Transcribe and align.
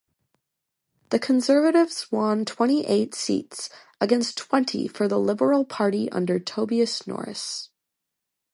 The 1.11 1.19
Conservatives 1.19 2.11
won 2.11 2.43
twenty-eight 2.43 3.13
seats, 3.13 3.69
against 3.99 4.35
twenty 4.35 4.87
for 4.87 5.07
the 5.07 5.19
Liberal 5.19 5.63
Party 5.63 6.09
under 6.11 6.39
Tobias 6.39 7.05
Norris. 7.05 7.69